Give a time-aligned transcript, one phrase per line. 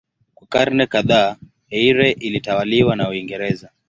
[0.35, 1.35] Kwa karne kadhaa
[1.69, 3.69] Eire ilitawaliwa na Uingereza.